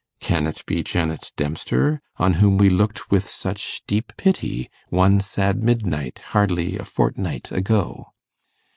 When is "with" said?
3.11-3.23